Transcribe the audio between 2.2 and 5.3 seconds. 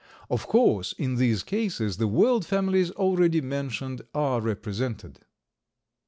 families already mentioned are represented.